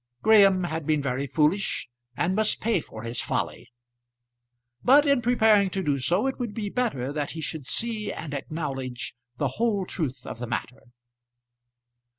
[0.23, 3.71] Graham had been very foolish, and must pay for his folly.
[4.83, 8.33] But in preparing to do so, it would be better that he should see and
[8.33, 10.85] acknowledge the whole truth of the matter.